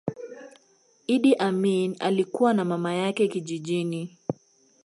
[1.07, 4.17] Idi Amin alikua na mama yake kijijini